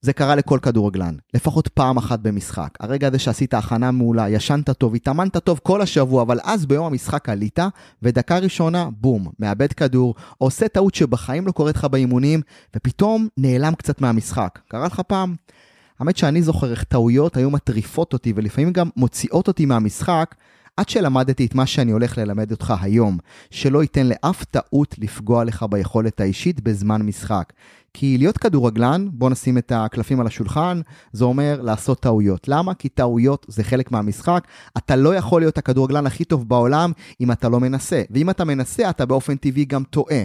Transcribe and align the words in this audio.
זה 0.00 0.12
קרה 0.12 0.34
לכל 0.34 0.58
כדורגלן, 0.62 1.14
לפחות 1.34 1.68
פעם 1.68 1.96
אחת 1.96 2.20
במשחק. 2.20 2.68
הרגע 2.80 3.08
הזה 3.08 3.18
שעשית 3.18 3.54
הכנה 3.54 3.90
מעולה, 3.90 4.28
ישנת 4.28 4.70
טוב, 4.70 4.94
התאמנת 4.94 5.36
טוב 5.36 5.60
כל 5.62 5.82
השבוע, 5.82 6.22
אבל 6.22 6.38
אז 6.44 6.66
ביום 6.66 6.86
המשחק 6.86 7.28
עלית, 7.28 7.58
ודקה 8.02 8.38
ראשונה, 8.38 8.88
בום, 9.00 9.26
מאבד 9.38 9.72
כדור, 9.72 10.14
עושה 10.38 10.68
טעות 10.68 10.94
שבחיים 10.94 11.46
לא 11.46 11.52
קורית 11.52 11.76
לך 11.76 11.84
באימונים, 11.84 12.40
ופתאום 12.76 13.28
נעלם 13.36 13.74
קצת 13.74 14.00
מהמשחק. 14.00 14.58
קרה 14.68 14.86
לך 14.86 15.00
פעם? 15.00 15.34
האמת 15.98 16.16
שאני 16.16 16.42
זוכר 16.42 16.70
איך 16.70 16.84
טעויות 16.84 17.36
היו 17.36 17.50
מטריפות 17.50 18.12
אותי, 18.12 18.32
ולפעמים 18.36 18.72
גם 18.72 18.88
מוציאות 18.96 19.48
אותי 19.48 19.66
מהמשחק, 19.66 20.34
עד 20.76 20.88
שלמדתי 20.88 21.46
את 21.46 21.54
מה 21.54 21.66
שאני 21.66 21.92
הולך 21.92 22.18
ללמד 22.18 22.50
אותך 22.50 22.74
היום, 22.80 23.18
שלא 23.50 23.82
ייתן 23.82 24.06
לאף 24.06 24.44
טעות 24.44 24.94
לפגוע 24.98 25.44
לך 25.44 25.66
ביכולת 25.70 26.20
האישית 26.20 26.60
בזמן 26.60 27.02
משחק. 27.02 27.52
כי 27.94 28.18
להיות 28.18 28.38
כדורגלן, 28.38 29.08
בוא 29.12 29.30
נשים 29.30 29.58
את 29.58 29.72
הקלפים 29.74 30.20
על 30.20 30.26
השולחן, 30.26 30.80
זה 31.12 31.24
אומר 31.24 31.60
לעשות 31.62 32.00
טעויות. 32.00 32.48
למה? 32.48 32.74
כי 32.74 32.88
טעויות 32.88 33.46
זה 33.48 33.64
חלק 33.64 33.92
מהמשחק. 33.92 34.44
אתה 34.76 34.96
לא 34.96 35.14
יכול 35.14 35.40
להיות 35.40 35.58
הכדורגלן 35.58 36.06
הכי 36.06 36.24
טוב 36.24 36.48
בעולם 36.48 36.92
אם 37.20 37.32
אתה 37.32 37.48
לא 37.48 37.60
מנסה. 37.60 38.02
ואם 38.10 38.30
אתה 38.30 38.44
מנסה, 38.44 38.90
אתה 38.90 39.06
באופן 39.06 39.36
טבעי 39.36 39.64
גם 39.64 39.84
טועה. 39.84 40.22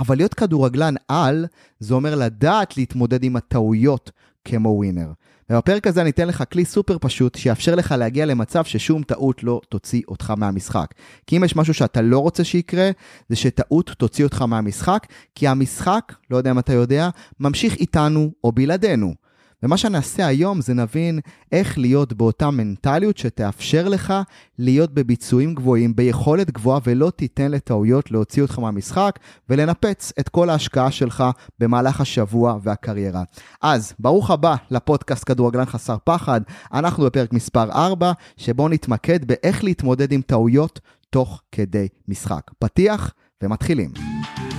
אבל 0.00 0.16
להיות 0.16 0.34
כדורגלן 0.34 0.94
על, 1.08 1.46
זה 1.78 1.94
אומר 1.94 2.14
לדעת 2.14 2.76
להתמודד 2.76 3.24
עם 3.24 3.36
הטעויות 3.36 4.10
כמו 4.44 4.68
ווינר. 4.68 5.12
ובפרק 5.50 5.86
הזה 5.86 6.02
אני 6.02 6.10
אתן 6.10 6.28
לך 6.28 6.44
כלי 6.52 6.64
סופר 6.64 6.96
פשוט 7.00 7.34
שיאפשר 7.34 7.74
לך 7.74 7.94
להגיע 7.98 8.26
למצב 8.26 8.64
ששום 8.64 9.02
טעות 9.02 9.44
לא 9.44 9.60
תוציא 9.68 10.02
אותך 10.08 10.32
מהמשחק. 10.36 10.94
כי 11.26 11.36
אם 11.36 11.44
יש 11.44 11.56
משהו 11.56 11.74
שאתה 11.74 12.02
לא 12.02 12.18
רוצה 12.18 12.44
שיקרה, 12.44 12.90
זה 13.28 13.36
שטעות 13.36 13.90
תוציא 13.98 14.24
אותך 14.24 14.42
מהמשחק, 14.42 15.06
כי 15.34 15.48
המשחק, 15.48 16.12
לא 16.30 16.36
יודע 16.36 16.50
אם 16.50 16.58
אתה 16.58 16.72
יודע, 16.72 17.08
ממשיך 17.40 17.76
איתנו 17.76 18.30
או 18.44 18.52
בלעדינו. 18.52 19.14
ומה 19.62 19.76
שנעשה 19.76 20.26
היום 20.26 20.60
זה 20.60 20.74
נבין 20.74 21.20
איך 21.52 21.78
להיות 21.78 22.12
באותה 22.12 22.50
מנטליות 22.50 23.18
שתאפשר 23.18 23.88
לך 23.88 24.14
להיות 24.58 24.94
בביצועים 24.94 25.54
גבוהים, 25.54 25.96
ביכולת 25.96 26.50
גבוהה, 26.50 26.80
ולא 26.84 27.10
תיתן 27.16 27.50
לטעויות 27.50 28.10
להוציא 28.10 28.42
אותך 28.42 28.58
מהמשחק 28.58 29.18
ולנפץ 29.48 30.12
את 30.20 30.28
כל 30.28 30.50
ההשקעה 30.50 30.90
שלך 30.90 31.24
במהלך 31.58 32.00
השבוע 32.00 32.58
והקריירה. 32.62 33.22
אז, 33.62 33.92
ברוך 33.98 34.30
הבא 34.30 34.56
לפודקאסט 34.70 35.24
כדורגלן 35.26 35.64
חסר 35.64 35.96
פחד. 36.04 36.40
אנחנו 36.72 37.04
בפרק 37.04 37.32
מספר 37.32 37.70
4, 37.70 38.12
שבו 38.36 38.68
נתמקד 38.68 39.24
באיך 39.24 39.64
להתמודד 39.64 40.12
עם 40.12 40.22
טעויות 40.22 40.80
תוך 41.10 41.42
כדי 41.52 41.88
משחק. 42.08 42.50
פתיח 42.58 43.12
ומתחילים. 43.42 44.09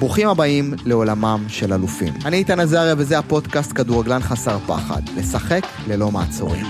ברוכים 0.01 0.27
הבאים 0.27 0.73
לעולמם 0.85 1.45
של 1.47 1.73
אלופים. 1.73 2.13
אני 2.25 2.37
איתן 2.37 2.59
עזריה 2.59 2.95
וזה 2.97 3.19
הפודקאסט 3.19 3.71
כדורגלן 3.75 4.21
חסר 4.21 4.57
פחד. 4.67 5.01
לשחק 5.17 5.61
ללא 5.87 6.11
מעצורים. 6.11 6.65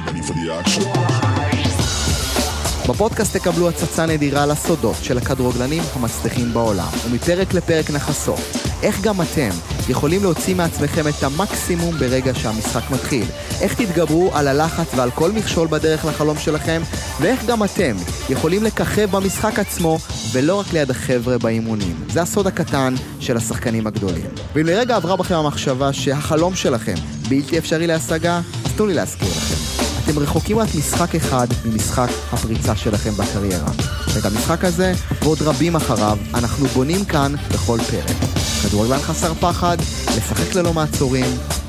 בפודקאסט 2.89 3.37
תקבלו 3.37 3.69
הצצה 3.69 4.05
נדירה 4.05 4.45
לסודות 4.45 4.95
של 5.01 5.17
הכדורגלנים 5.17 5.83
המצליחים 5.95 6.53
בעולם, 6.53 6.87
ומפרק 7.05 7.53
לפרק 7.53 7.89
נחשוף 7.89 8.71
איך 8.83 9.01
גם 9.01 9.21
אתם 9.21 9.49
יכולים 9.89 10.23
להוציא 10.23 10.55
מעצמכם 10.55 11.07
את 11.07 11.23
המקסימום 11.23 11.95
ברגע 11.95 12.33
שהמשחק 12.35 12.91
מתחיל, 12.91 13.25
איך 13.61 13.73
תתגברו 13.73 14.31
על 14.33 14.47
הלחץ 14.47 14.87
ועל 14.95 15.11
כל 15.11 15.31
מכשול 15.31 15.67
בדרך 15.67 16.05
לחלום 16.05 16.37
שלכם, 16.37 16.81
ואיך 17.19 17.45
גם 17.45 17.63
אתם 17.63 17.95
יכולים 18.29 18.63
לככב 18.63 19.11
במשחק 19.11 19.59
עצמו 19.59 19.97
ולא 20.31 20.59
רק 20.59 20.73
ליד 20.73 20.91
החבר'ה 20.91 21.37
באימונים. 21.37 21.95
זה 22.09 22.21
הסוד 22.21 22.47
הקטן 22.47 22.93
של 23.19 23.37
השחקנים 23.37 23.87
הגדולים. 23.87 24.25
ואם 24.53 24.65
לרגע 24.65 24.95
עברה 24.95 25.15
בכם 25.15 25.35
המחשבה 25.35 25.93
שהחלום 25.93 26.55
שלכם 26.55 26.95
בלתי 27.29 27.57
אפשרי 27.57 27.87
להשגה, 27.87 28.41
אז 28.65 28.71
תנו 28.75 28.85
לי 28.85 28.93
להזכיר 28.93 29.29
לכם. 29.29 29.83
אתם 30.03 30.19
רחוקים 30.19 30.59
רק 30.59 30.67
משחק 30.77 31.15
אחד 31.15 31.47
ממשחק 31.65 32.09
הפריצה 32.31 32.75
שלכם 32.75 33.11
בקריירה. 33.11 33.71
ואת 34.13 34.25
המשחק 34.25 34.63
הזה, 34.63 34.93
ועוד 35.21 35.41
רבים 35.41 35.75
אחריו, 35.75 36.17
אנחנו 36.33 36.67
בונים 36.67 37.05
כאן 37.05 37.33
בכל 37.53 37.79
פרק. 37.91 38.15
כדורגלן 38.63 38.99
חסר 38.99 39.33
פחד, 39.33 39.77
לשחק 40.17 40.55
ללא 40.55 40.73
מעצורים, 40.73 41.25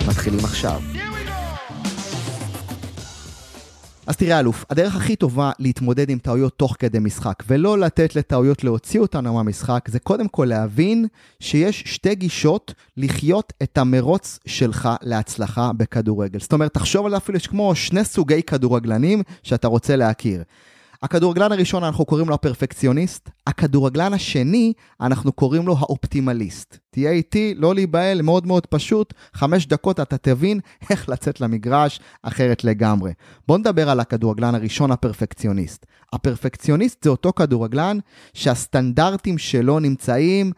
מתחילים 0.07 0.45
עכשיו. 0.45 0.81
אז 4.13 4.17
תראה 4.17 4.41
אלוף, 4.41 4.65
הדרך 4.71 4.97
הכי 4.97 5.17
טובה 5.17 5.51
להתמודד 5.59 6.11
עם 6.11 6.19
טעויות 6.19 6.53
תוך 6.57 6.77
כדי 6.79 6.99
משחק 6.99 7.43
ולא 7.47 7.79
לתת 7.79 8.17
לטעויות 8.17 8.65
להוציא 8.65 9.01
אותנו 9.01 9.35
מהמשחק 9.35 9.89
זה 9.89 9.99
קודם 9.99 10.29
כל 10.29 10.45
להבין 10.45 11.07
שיש 11.41 11.83
שתי 11.87 12.15
גישות 12.15 12.75
לחיות 12.97 13.53
את 13.63 13.79
המרוץ 13.79 14.39
שלך 14.47 14.89
להצלחה 15.03 15.71
בכדורגל. 15.77 16.41
זאת 16.41 16.53
אומרת, 16.53 16.75
תחשוב 16.75 17.05
על 17.05 17.11
זה 17.11 17.17
אפילו 17.17 17.37
יש 17.37 17.47
כמו 17.47 17.75
שני 17.75 18.05
סוגי 18.05 18.43
כדורגלנים 18.43 19.23
שאתה 19.43 19.69
רוצה 19.69 19.97
להכיר. 19.97 20.43
הכדורגלן 21.03 21.53
הראשון 21.53 21.85
אנחנו 21.85 22.05
קוראים 22.05 22.29
לו 22.29 22.35
הפרפקציוניסט, 22.35 23.31
הכדורגלן 23.47 24.13
השני 24.13 24.73
אנחנו 25.01 25.33
קוראים 25.33 25.67
לו 25.67 25.77
האופטימליסט. 25.79 26.77
תהיה 26.91 27.11
איתי, 27.11 27.55
לא 27.57 27.75
להיבהל, 27.75 28.23
מאוד 28.23 28.47
מאוד 28.47 28.67
פשוט, 28.67 29.15
חמש 29.35 29.67
דקות 29.67 30.01
אתה 30.01 30.19
תבין 30.19 30.61
איך 30.91 31.09
לצאת 31.09 31.41
למגרש 31.41 32.01
אחרת 32.23 32.65
לגמרי. 32.65 33.13
בוא 33.49 33.59
נדבר 33.59 33.91
על 33.91 34.01
הכדורגלן 34.01 34.55
הראשון, 34.55 34.91
הפרפקציוניסט. 34.91 35.87
הפרפקציוניסט 36.13 37.05
זה 37.05 37.11
אותו 37.11 37.33
כדורגלן 37.33 37.99
שהסטנדרטים 38.35 39.39
שלו 39.39 39.81
נמצאים 39.81 40.53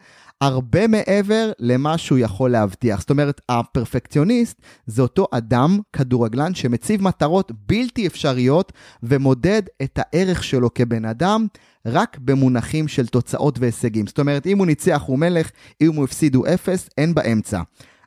הרבה 0.45 0.87
מעבר 0.87 1.51
למה 1.59 1.97
שהוא 1.97 2.17
יכול 2.17 2.51
להבטיח. 2.51 2.99
זאת 2.99 3.09
אומרת, 3.09 3.41
הפרפקציוניסט 3.49 4.61
זה 4.87 5.01
אותו 5.01 5.27
אדם, 5.31 5.79
כדורגלן, 5.93 6.55
שמציב 6.55 7.03
מטרות 7.03 7.51
בלתי 7.67 8.07
אפשריות 8.07 8.73
ומודד 9.03 9.61
את 9.83 9.99
הערך 10.01 10.43
שלו 10.43 10.73
כבן 10.73 11.05
אדם 11.05 11.47
רק 11.85 12.17
במונחים 12.21 12.87
של 12.87 13.07
תוצאות 13.07 13.59
והישגים. 13.59 14.07
זאת 14.07 14.19
אומרת, 14.19 14.47
אם 14.47 14.57
הוא 14.57 14.65
ניצח 14.65 15.03
הוא 15.05 15.19
מלך, 15.19 15.51
אם 15.81 15.95
הוא 15.95 16.03
הפסיד 16.03 16.35
הוא 16.35 16.47
אפס, 16.47 16.89
אין 16.97 17.13
באמצע. 17.13 17.61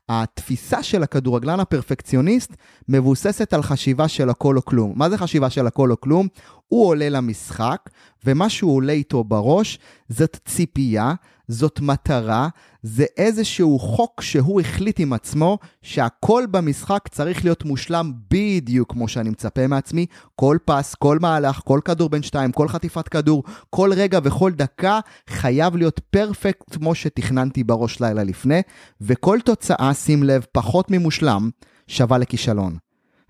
התפיסה 0.09 0.83
של 0.83 1.03
הכדורגלן 1.03 1.61
הפרפקציוניסט 1.61 2.57
מבוססת 2.89 3.53
על 3.53 3.63
חשיבה 3.63 4.09
של 4.09 4.31
הכל 4.31 4.57
או 4.57 4.65
כלום. 4.65 4.93
מה 4.97 5.11
זה 5.11 5.19
חשיבה 5.19 5.51
של 5.51 5.67
הכל 5.67 5.91
או 5.91 6.01
כלום? 6.01 6.29
הוא 6.69 6.87
עולה 6.87 7.09
למשחק, 7.09 7.91
ומה 8.25 8.49
שהוא 8.49 8.77
עולה 8.77 8.93
איתו 8.93 9.25
בראש 9.25 9.79
זאת 10.09 10.39
ציפייה, 10.45 11.15
זאת 11.49 11.81
מטרה, 11.81 12.49
זה 12.83 13.05
איזשהו 13.17 13.79
חוק 13.79 14.21
שהוא 14.21 14.61
החליט 14.61 15.01
עם 15.01 15.13
עצמו 15.13 15.59
שהכל 15.83 16.45
במשחק 16.51 17.09
צריך 17.11 17.45
להיות 17.45 17.65
מושלם 17.65 18.13
בדיוק 18.31 18.93
כמו 18.93 19.09
שאני 19.09 19.31
מצפה 19.31 19.67
מעצמי. 19.67 20.07
כל 20.37 20.59
פס, 20.65 20.95
כל 20.95 21.19
מהלך, 21.19 21.61
כל 21.65 21.81
כדור 21.85 22.09
בין 22.09 22.23
שתיים, 22.23 22.53
כל 22.53 22.69
חטיפת 22.69 23.09
כדור, 23.09 23.43
כל 23.71 23.91
רגע 23.97 24.19
וכל 24.23 24.53
דקה 24.53 25.01
חייב 25.29 25.77
להיות 25.77 26.01
פרפקט 26.11 26.77
כמו 26.77 26.95
שתכננתי 26.95 27.65
בראש 27.65 28.01
לילה 28.01 28.25
לפני, 28.25 28.63
וכל 29.01 29.39
תוצאה, 29.45 29.95
שים 29.95 30.23
לב, 30.23 30.47
פחות 30.53 30.91
ממושלם, 30.91 31.51
שווה 31.87 32.19
לכישלון. 32.19 32.77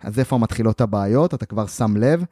אז 0.02 0.18
איפה 0.18 0.38
מתחילות 0.38 0.80
הבעיות? 0.80 1.34
אתה 1.34 1.46
כבר 1.46 1.66
שם 1.66 1.96
לב. 1.96 2.24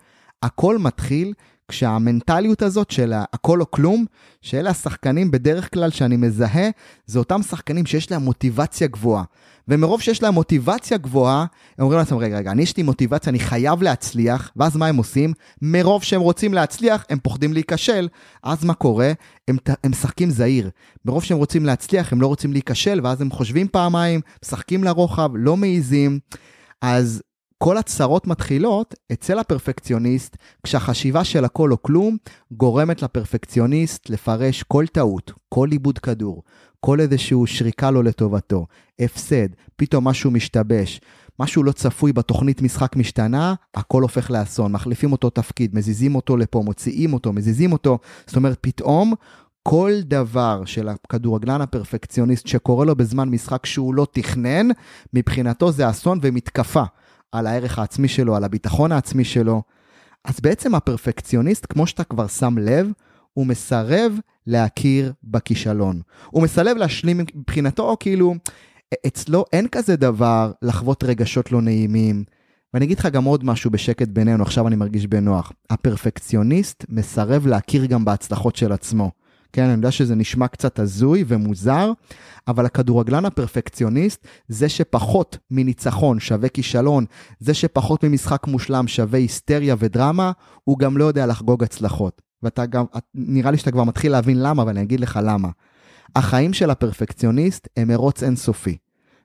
הכל 0.43 0.79
מתחיל 0.79 1.33
כשהמנטליות 1.69 2.63
הזאת 2.63 2.91
של 2.91 3.13
הכל 3.33 3.61
או 3.61 3.71
כלום, 3.71 4.05
שאלה 4.41 4.71
השחקנים 4.71 5.31
בדרך 5.31 5.75
כלל 5.75 5.91
שאני 5.91 6.17
מזהה, 6.17 6.69
זה 7.07 7.19
אותם 7.19 7.43
שחקנים 7.43 7.87
שיש 7.87 8.11
להם 8.11 8.23
מוטיבציה 8.23 8.87
גבוהה. 8.87 9.25
ומרוב 9.69 10.01
שיש 10.01 10.23
להם 10.23 10.35
מוטיבציה 10.35 10.99
גבוהה, 10.99 11.47
הם 11.79 11.85
אומרים 11.85 11.99
לעצמם, 11.99 12.19
רגע, 12.19 12.39
רגע, 12.39 12.51
אני 12.51 12.63
יש 12.63 12.77
לי 12.77 12.83
מוטיבציה, 12.83 13.31
אני 13.31 13.39
חייב 13.39 13.83
להצליח, 13.83 14.53
ואז 14.57 14.77
מה 14.77 14.87
הם 14.87 14.97
עושים? 14.97 15.33
מרוב 15.63 16.03
שהם 16.03 16.21
רוצים 16.21 16.55
להצליח, 16.55 17.05
הם 17.11 17.19
פוחדים 17.19 17.53
להיכשל. 17.53 18.09
אז 18.43 18.65
מה 18.65 18.75
קורה? 18.75 19.13
הם, 19.49 19.57
הם 19.85 19.91
משחקים 19.91 20.31
זהיר. 20.31 20.71
מרוב 21.05 21.25
שהם 21.25 21.39
רוצים 21.39 21.67
להצליח, 21.67 22.13
הם 22.13 22.21
לא 22.21 22.27
רוצים 22.27 22.53
להיכשל, 22.53 23.01
ואז 23.03 23.21
הם 23.21 23.31
חושבים 23.31 23.69
פעמיים, 23.69 24.21
משחקים 24.45 24.85
לרוחב, 24.85 25.31
לא 25.35 25.57
מעיזים. 25.57 26.19
אז 26.83 27.23
כל 27.59 27.77
הצרות 27.77 28.27
מתחילות 28.27 28.95
אצל 29.13 29.39
הפרפקציוניסט, 29.39 30.37
כשהחשיבה 30.63 31.25
של 31.25 31.45
הכל 31.45 31.73
או 31.73 31.83
כלום 31.83 32.17
גורמת 32.53 33.03
לפרפקציוניסט 33.03 34.11
לפרש 34.11 34.63
כל 34.63 34.87
טעות, 34.87 35.33
כל 35.49 35.69
איבוד 35.73 35.99
כדור, 35.99 36.43
כל 36.81 37.01
איזשהו 37.01 37.47
שריקה 37.47 37.91
לו 37.91 38.03
לטובתו, 38.03 38.67
הפסד, 38.99 39.49
פתאום 39.77 40.09
משהו 40.09 40.31
משתבש, 40.31 41.01
משהו 41.41 41.63
לא 41.63 41.73
צפוי 41.73 42.13
בתוכנית 42.13 42.63
משחק 42.63 42.97
משתנה, 42.97 43.55
הכל 43.75 44.03
הופך 44.03 44.31
לאסון. 44.31 44.73
מחליפים 44.73 45.13
אותו 45.13 45.31
תפקיד, 45.31 45.75
מזיזים 45.75 46.15
אותו 46.15 46.37
לפה, 46.37 46.63
מוציאים 46.65 47.13
אותו, 47.13 47.33
מזיזים 47.33 47.73
אותו. 47.73 47.99
זאת 48.27 48.37
אומרת, 48.37 48.59
פתאום 48.61 49.15
כל 49.63 49.93
דבר 50.03 50.63
של 50.65 50.89
הכדורגלן 50.89 51.61
הפרפקציוניסט 51.61 52.47
שקורה 52.47 52.85
לו 52.85 52.97
בזמן 52.97 53.29
משחק 53.29 53.67
שהוא 53.67 53.95
לא 53.95 54.07
תכנן, 54.13 54.69
מבחינתו 55.15 55.73
זה 55.73 55.91
אסון 55.91 56.19
ומתקפה. 56.23 56.83
על 57.33 57.47
הערך 57.47 57.79
העצמי 57.79 58.09
שלו, 58.09 58.37
על 58.37 58.45
הביטחון 58.45 58.93
העצמי 58.93 59.25
שלו. 59.25 59.63
אז 60.25 60.41
בעצם 60.41 60.75
הפרפקציוניסט, 60.75 61.67
כמו 61.69 61.87
שאתה 61.87 62.05
כבר 62.05 62.27
שם 62.27 62.59
לב, 62.59 62.91
הוא 63.33 63.47
מסרב 63.47 64.13
להכיר 64.47 65.13
בכישלון. 65.25 66.01
הוא 66.31 66.43
מסרב 66.43 66.77
להשלים 66.77 67.21
מבחינתו, 67.35 67.97
כאילו, 68.01 68.35
אצלו 69.07 69.45
אין 69.53 69.69
כזה 69.69 69.97
דבר 69.97 70.53
לחוות 70.63 71.05
רגשות 71.05 71.53
לא 71.53 71.63
נעימים. 71.63 72.25
ואני 72.75 72.85
אגיד 72.85 72.99
לך 72.99 73.07
גם 73.07 73.25
עוד 73.25 73.45
משהו 73.45 73.71
בשקט 73.71 74.09
בינינו, 74.09 74.43
עכשיו 74.43 74.69
אני 74.69 74.77
מרגיש 74.77 75.07
בנוח. 75.07 75.53
הפרפקציוניסט 75.71 76.85
מסרב 76.89 77.47
להכיר 77.47 77.87
גם 77.87 78.05
בהצלחות 78.05 78.57
של 78.57 78.73
עצמו. 78.73 79.11
כן, 79.57 79.65
אני 79.65 79.73
יודע 79.73 79.91
שזה 79.91 80.15
נשמע 80.15 80.49
קצת 80.49 80.79
הזוי 80.79 81.25
ומוזר, 81.27 81.93
אבל 82.49 82.67
הכדורגלן 82.67 83.25
הפרפקציוניסט, 83.25 84.27
זה 84.49 84.69
שפחות 84.69 85.39
מניצחון 85.51 86.21
שווה 86.21 86.49
כישלון, 86.49 87.05
זה 87.41 87.55
שפחות 87.55 88.05
ממשחק 88.05 88.47
מושלם 88.47 88.89
שווה 88.89 89.19
היסטריה 89.19 89.75
ודרמה, 89.79 90.33
הוא 90.65 90.79
גם 90.79 90.97
לא 90.97 91.05
יודע 91.05 91.27
לחגוג 91.27 91.65
הצלחות. 91.65 92.23
ואתה 92.43 92.67
גם, 92.67 92.85
נראה 93.15 93.51
לי 93.51 93.59
שאתה 93.59 93.71
כבר 93.71 93.85
מתחיל 93.85 94.13
להבין 94.13 94.43
למה, 94.43 94.63
אבל 94.63 94.71
אני 94.71 94.83
אגיד 94.83 95.01
לך 95.01 95.21
למה. 95.23 95.49
החיים 96.17 96.53
של 96.53 96.71
הפרפקציוניסט 96.71 97.69
הם 97.77 97.89
מרוץ 97.89 98.23
אינסופי. 98.23 98.77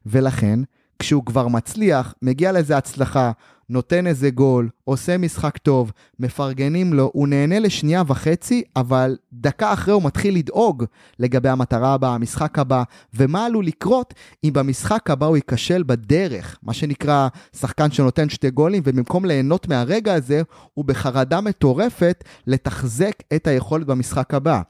ולכן, 0.05 0.59
כשהוא 1.01 1.25
כבר 1.25 1.47
מצליח, 1.47 2.13
מגיע 2.21 2.51
לאיזה 2.51 2.77
הצלחה, 2.77 3.31
נותן 3.69 4.07
איזה 4.07 4.29
גול, 4.29 4.69
עושה 4.83 5.17
משחק 5.17 5.57
טוב, 5.57 5.91
מפרגנים 6.19 6.93
לו, 6.93 7.11
הוא 7.13 7.27
נהנה 7.27 7.59
לשנייה 7.59 8.03
וחצי, 8.07 8.63
אבל 8.75 9.17
דקה 9.33 9.73
אחרי 9.73 9.93
הוא 9.93 10.03
מתחיל 10.03 10.35
לדאוג 10.35 10.85
לגבי 11.19 11.49
המטרה 11.49 11.93
הבאה, 11.93 12.15
המשחק 12.15 12.59
הבא, 12.59 12.83
ומה 13.13 13.45
עלול 13.45 13.65
לקרות 13.65 14.13
אם 14.43 14.49
במשחק 14.53 15.09
הבא 15.09 15.25
הוא 15.25 15.35
ייכשל 15.35 15.83
בדרך, 15.83 16.57
מה 16.63 16.73
שנקרא 16.73 17.27
שחקן 17.55 17.91
שנותן 17.91 18.29
שתי 18.29 18.49
גולים, 18.49 18.83
ובמקום 18.85 19.25
ליהנות 19.25 19.67
מהרגע 19.67 20.13
הזה, 20.13 20.41
הוא 20.73 20.85
בחרדה 20.85 21.41
מטורפת 21.41 22.23
לתחזק 22.47 23.13
את 23.35 23.47
היכולת 23.47 23.87
במשחק 23.87 24.33
הבא. 24.33 24.61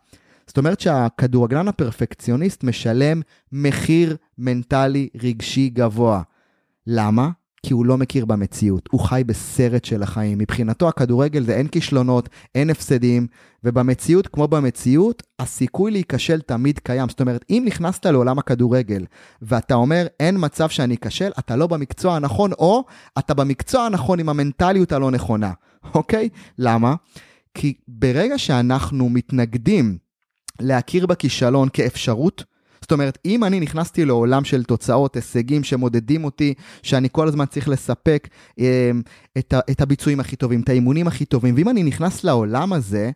זאת 0.48 0.58
אומרת 0.58 0.80
שהכדורגלן 0.80 1.68
הפרפקציוניסט 1.68 2.64
משלם 2.64 3.22
מחיר 3.52 4.18
מנטלי 4.38 5.10
רגשי 5.24 5.70
גבוה. 5.70 6.22
למה? 6.88 7.30
כי 7.66 7.74
הוא 7.74 7.86
לא 7.86 7.98
מכיר 7.98 8.26
במציאות, 8.26 8.90
הוא 8.92 9.02
חי 9.02 9.24
בסרט 9.26 9.86
של 9.86 10.04
החיים. 10.04 10.38
מבחינתו 10.38 10.88
הכדורגל 10.88 11.44
זה 11.44 11.56
אין 11.56 11.68
כישלונות, 11.68 12.30
אין 12.56 12.70
הפסדים, 12.70 13.28
ובמציאות, 13.64 14.28
כמו 14.28 14.48
במציאות, 14.48 15.24
הסיכוי 15.40 15.92
להיכשל 15.92 16.42
תמיד 16.42 16.80
קיים. 16.80 17.10
זאת 17.10 17.22
אומרת, 17.22 17.46
אם 17.50 17.64
נכנסת 17.68 18.06
לעולם 18.06 18.40
הכדורגל, 18.40 19.06
ואתה 19.42 19.74
אומר, 19.74 20.08
אין 20.20 20.36
מצב 20.40 20.70
שאני 20.70 20.96
אכשל, 20.96 21.32
אתה 21.40 21.56
לא 21.56 21.68
במקצוע 21.68 22.16
הנכון, 22.16 22.54
או 22.54 22.84
אתה 23.20 23.34
במקצוע 23.34 23.86
הנכון 23.86 24.20
עם 24.20 24.30
המנטליות 24.30 24.92
הלא 24.92 25.12
נכונה, 25.12 25.52
אוקיי? 25.96 26.30
למה? 26.58 26.96
כי 27.54 27.74
ברגע 27.88 28.38
שאנחנו 28.38 29.10
מתנגדים 29.10 29.98
להכיר 30.62 31.06
בכישלון 31.06 31.70
כאפשרות, 31.74 32.44
זאת 32.82 32.92
אומרת, 32.92 33.18
אם 33.26 33.44
אני 33.44 33.60
נכנסתי 33.60 34.06
לעולם 34.06 34.44
של 34.44 34.64
תוצאות, 34.64 35.16
הישגים 35.16 35.64
שמודדים 35.64 36.24
אותי, 36.24 36.54
שאני 36.84 37.08
כל 37.12 37.28
הזמן 37.28 37.46
צריך 37.46 37.70
לספק 37.70 38.28
אה, 38.60 38.92
את, 39.38 39.54
את 39.72 39.82
הביצועים 39.82 40.20
הכי 40.20 40.36
טובים, 40.36 40.62
את 40.62 40.70
האימונים 40.70 41.08
הכי 41.08 41.26
טובים, 41.26 41.56
ואם 41.58 41.70
אני 41.70 41.84
נכנס 41.84 42.24
לעולם 42.24 42.74
הזה, 42.74 43.12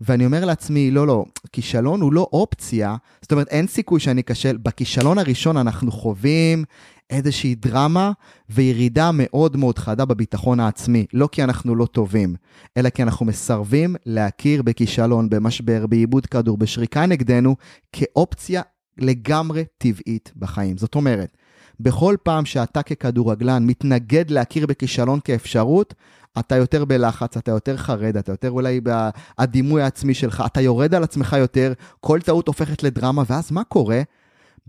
ואני 0.00 0.26
אומר 0.26 0.44
לעצמי, 0.44 0.90
לא, 0.90 1.06
לא, 1.06 1.24
כישלון 1.52 2.00
הוא 2.00 2.12
לא 2.12 2.28
אופציה, 2.32 2.96
זאת 3.22 3.32
אומרת, 3.32 3.48
אין 3.48 3.66
סיכוי 3.66 4.00
שאני 4.00 4.20
אכשל. 4.20 4.56
בכישלון 4.56 5.18
הראשון 5.18 5.56
אנחנו 5.56 5.92
חווים 5.92 6.64
איזושהי 7.10 7.54
דרמה 7.54 8.12
וירידה 8.50 9.10
מאוד 9.12 9.56
מאוד 9.56 9.78
חדה 9.78 10.04
בביטחון 10.04 10.60
העצמי. 10.60 11.06
לא 11.12 11.28
כי 11.32 11.42
אנחנו 11.44 11.74
לא 11.74 11.86
טובים, 11.86 12.34
אלא 12.76 12.90
כי 12.90 13.02
אנחנו 13.02 13.26
מסרבים 13.26 13.96
להכיר 14.06 14.62
בכישלון, 14.62 15.30
במשבר, 15.30 15.86
בעיבוד 15.86 16.26
כדור, 16.26 16.58
בשריקה 16.58 17.06
נגדנו, 17.06 17.56
כאופציה 17.92 18.62
לגמרי 18.98 19.64
טבעית 19.78 20.32
בחיים. 20.36 20.78
זאת 20.78 20.94
אומרת, 20.94 21.36
בכל 21.80 22.16
פעם 22.22 22.44
שאתה 22.44 22.82
ככדורגלן 22.82 23.66
מתנגד 23.66 24.30
להכיר 24.30 24.66
בכישלון 24.66 25.20
כאפשרות, 25.24 25.94
אתה 26.38 26.56
יותר 26.56 26.84
בלחץ, 26.84 27.36
אתה 27.36 27.50
יותר 27.50 27.76
חרד, 27.76 28.16
אתה 28.16 28.32
יותר 28.32 28.50
אולי 28.50 28.80
בדימוי 28.80 29.82
העצמי 29.82 30.14
שלך, 30.14 30.42
אתה 30.46 30.60
יורד 30.60 30.94
על 30.94 31.02
עצמך 31.02 31.36
יותר, 31.38 31.72
כל 32.00 32.20
טעות 32.20 32.48
הופכת 32.48 32.82
לדרמה, 32.82 33.22
ואז 33.26 33.52
מה 33.52 33.64
קורה? 33.64 34.02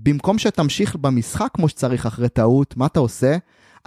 במקום 0.03 0.37
שתמשיך 0.37 0.95
במשחק 0.95 1.49
כמו 1.53 1.69
שצריך 1.69 2.05
אחרי 2.05 2.29
טעות, 2.29 2.77
מה 2.77 2.85
אתה 2.85 2.99
עושה? 2.99 3.37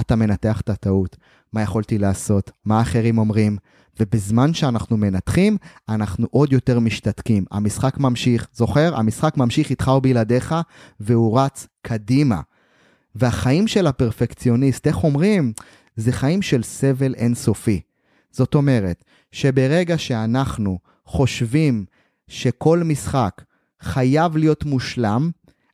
אתה 0.00 0.16
מנתח 0.16 0.60
את 0.60 0.70
הטעות. 0.70 1.16
מה 1.52 1.62
יכולתי 1.62 1.98
לעשות? 1.98 2.50
מה 2.64 2.78
האחרים 2.78 3.18
אומרים? 3.18 3.56
ובזמן 4.00 4.54
שאנחנו 4.54 4.96
מנתחים, 4.96 5.56
אנחנו 5.88 6.26
עוד 6.30 6.52
יותר 6.52 6.78
משתתקים. 6.78 7.44
המשחק 7.50 7.98
ממשיך, 7.98 8.48
זוכר? 8.52 8.96
המשחק 8.96 9.36
ממשיך 9.36 9.70
איתך 9.70 9.88
או 9.88 10.00
בלעדיך, 10.00 10.54
והוא 11.00 11.40
רץ 11.40 11.66
קדימה. 11.82 12.40
והחיים 13.14 13.68
של 13.68 13.86
הפרפקציוניסט, 13.86 14.86
איך 14.86 15.04
אומרים? 15.04 15.52
זה 15.96 16.12
חיים 16.12 16.42
של 16.42 16.62
סבל 16.62 17.14
אינסופי. 17.14 17.80
זאת 18.30 18.54
אומרת, 18.54 19.04
שברגע 19.32 19.98
שאנחנו 19.98 20.78
חושבים 21.06 21.84
שכל 22.28 22.82
משחק 22.84 23.42
חייב 23.80 24.36
להיות 24.36 24.64
מושלם, 24.64 25.30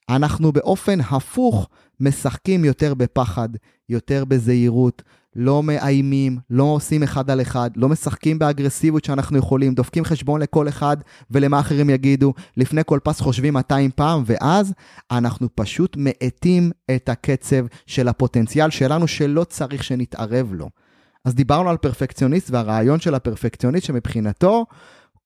אנחנו 0.09 0.53
באופן 0.53 1.01
הפוך 1.01 1.69
משחקים 2.01 2.65
יותר 2.65 2.95
בפחד, 2.95 3.49
יותר 3.89 4.25
בזהירות, 4.25 5.03
לא 5.37 5.63
מאיימים, 5.63 6.39
לא 6.51 6.63
עושים 6.63 7.03
אחד 7.03 7.31
על 7.31 7.41
אחד, 7.41 7.71
לא 7.77 7.89
משחקים 7.89 8.39
באגרסיביות 8.39 9.05
שאנחנו 9.05 9.39
יכולים, 9.39 9.75
דופקים 9.75 10.05
חשבון 10.05 10.41
לכל 10.41 10.69
אחד 10.69 10.97
ולמה 11.31 11.61
אחרים 11.61 11.91
יגידו, 11.91 12.35
לפני 12.57 12.81
כל 12.87 12.99
פס 13.05 13.21
חושבים 13.21 13.55
200 13.55 13.91
פעם, 13.95 14.23
ואז 14.27 14.73
אנחנו 15.11 15.49
פשוט 15.55 15.97
מאטים 15.97 16.71
את 16.97 17.09
הקצב 17.09 17.67
של 17.87 18.09
הפוטנציאל 18.09 18.71
שלנו 18.71 19.09
שלא 19.09 19.45
צריך 19.45 19.85
שנתערב 19.85 20.53
לו. 20.53 20.69
אז 21.25 21.35
דיברנו 21.35 21.71
על 21.71 21.77
פרפקציוניסט 21.77 22.51
והרעיון 22.51 23.01
של 23.01 23.15
הפרפקציוניסט 23.15 23.87
שמבחינתו 23.87 24.67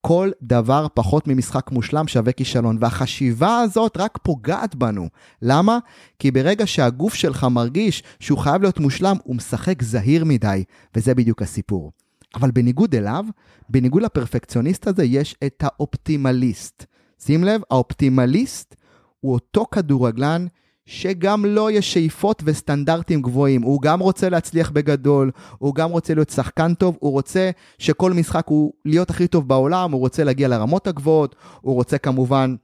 כל 0.07 0.31
דבר 0.41 0.87
פחות 0.93 1.27
ממשחק 1.27 1.71
מושלם 1.71 2.07
שווה 2.07 2.31
כישלון, 2.31 2.77
והחשיבה 2.79 3.59
הזאת 3.59 3.97
רק 3.97 4.19
פוגעת 4.23 4.75
בנו. 4.75 5.09
למה? 5.41 5.79
כי 6.19 6.31
ברגע 6.31 6.67
שהגוף 6.67 7.13
שלך 7.13 7.43
מרגיש 7.43 8.03
שהוא 8.19 8.37
חייב 8.39 8.61
להיות 8.61 8.79
מושלם, 8.79 9.17
הוא 9.23 9.35
משחק 9.35 9.83
זהיר 9.83 10.25
מדי, 10.25 10.63
וזה 10.95 11.15
בדיוק 11.15 11.41
הסיפור. 11.41 11.91
אבל 12.35 12.51
בניגוד 12.51 12.95
אליו, 12.95 13.25
בניגוד 13.69 14.03
לפרפקציוניסט 14.03 14.87
הזה, 14.87 15.03
יש 15.03 15.35
את 15.45 15.63
האופטימליסט. 15.63 16.85
שים 17.19 17.43
לב, 17.43 17.61
האופטימליסט 17.71 18.75
הוא 19.19 19.33
אותו 19.33 19.65
כדורגלן 19.71 20.45
שגם 20.85 21.45
לו 21.45 21.55
לא 21.55 21.71
יש 21.71 21.93
שאיפות 21.93 22.43
וסטנדרטים 22.45 23.21
גבוהים. 23.21 23.61
הוא 23.61 23.81
גם 23.81 23.99
רוצה 23.99 24.29
להצליח 24.29 24.71
בגדול, 24.71 25.31
הוא 25.57 25.75
גם 25.75 25.89
רוצה 25.89 26.13
להיות 26.13 26.29
שחקן 26.29 26.73
טוב, 26.73 26.97
הוא 26.99 27.11
רוצה 27.11 27.49
שכל 27.77 28.13
משחק 28.13 28.47
הוא 28.47 28.73
להיות 28.85 29.09
הכי 29.09 29.27
טוב 29.27 29.47
בעולם, 29.47 29.91
הוא 29.91 29.99
רוצה 29.99 30.23
להגיע 30.23 30.47
לרמות 30.47 30.87
הגבוהות, 30.87 31.35
הוא 31.61 31.75
רוצה 31.75 31.97
כמובן 31.97 32.55